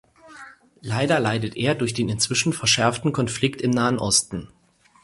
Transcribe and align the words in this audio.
Leider 0.81 1.19
leidet 1.19 1.55
er 1.55 1.75
durch 1.75 1.93
den 1.93 2.09
inzwischen 2.09 2.53
verschärften 2.53 3.13
Konflikt 3.13 3.61
im 3.61 3.69
Nahen 3.69 3.99
Osten. 3.99 4.47